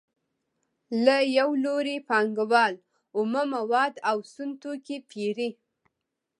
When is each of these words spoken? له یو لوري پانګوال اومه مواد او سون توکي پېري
له 1.05 1.15
یو 1.37 1.49
لوري 1.63 1.97
پانګوال 2.09 2.73
اومه 3.17 3.43
مواد 3.53 3.93
او 4.09 4.17
سون 4.33 4.49
توکي 4.61 4.97
پېري 5.09 5.49